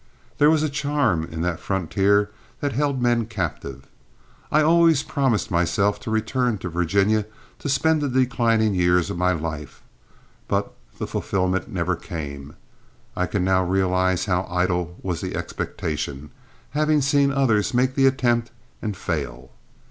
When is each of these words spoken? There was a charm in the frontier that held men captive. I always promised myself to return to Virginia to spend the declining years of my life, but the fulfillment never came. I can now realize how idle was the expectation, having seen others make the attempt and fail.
There 0.39 0.49
was 0.49 0.63
a 0.63 0.67
charm 0.67 1.25
in 1.25 1.41
the 1.41 1.57
frontier 1.57 2.31
that 2.59 2.73
held 2.73 3.03
men 3.03 3.27
captive. 3.27 3.85
I 4.51 4.63
always 4.63 5.03
promised 5.03 5.51
myself 5.51 5.99
to 5.99 6.09
return 6.09 6.57
to 6.57 6.69
Virginia 6.69 7.27
to 7.59 7.69
spend 7.69 8.01
the 8.01 8.09
declining 8.09 8.73
years 8.73 9.11
of 9.11 9.19
my 9.19 9.31
life, 9.33 9.83
but 10.47 10.73
the 10.97 11.05
fulfillment 11.05 11.71
never 11.71 11.95
came. 11.95 12.55
I 13.15 13.27
can 13.27 13.43
now 13.43 13.63
realize 13.63 14.25
how 14.25 14.47
idle 14.49 14.95
was 15.03 15.21
the 15.21 15.35
expectation, 15.35 16.31
having 16.71 17.01
seen 17.01 17.31
others 17.31 17.71
make 17.71 17.93
the 17.93 18.07
attempt 18.07 18.49
and 18.81 18.97
fail. 18.97 19.51